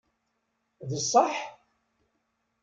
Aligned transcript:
D 0.89 0.91
ṣṣeḥ? 1.03 1.35